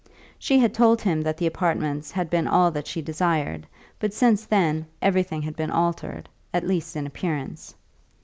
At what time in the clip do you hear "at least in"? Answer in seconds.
6.51-7.05